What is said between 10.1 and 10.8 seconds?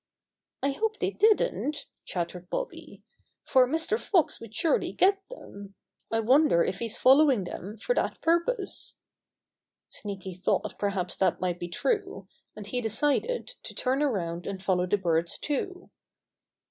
thought